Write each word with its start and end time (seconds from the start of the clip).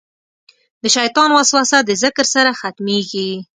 د 0.81 0.83
شیطان 0.95 1.29
وسوسه 1.33 1.77
د 1.83 1.89
ذکر 2.03 2.25
سره 2.35 2.51
ختمېږي. 2.59 3.29